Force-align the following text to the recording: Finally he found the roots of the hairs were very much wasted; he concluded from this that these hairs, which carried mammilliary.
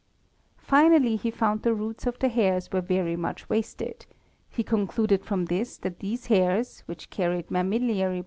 Finally 0.57 1.15
he 1.15 1.29
found 1.29 1.61
the 1.61 1.75
roots 1.75 2.07
of 2.07 2.17
the 2.17 2.27
hairs 2.27 2.71
were 2.71 2.81
very 2.81 3.15
much 3.15 3.47
wasted; 3.49 4.07
he 4.49 4.63
concluded 4.63 5.23
from 5.23 5.45
this 5.45 5.77
that 5.77 5.99
these 5.99 6.25
hairs, 6.25 6.79
which 6.87 7.11
carried 7.11 7.51
mammilliary. 7.51 8.19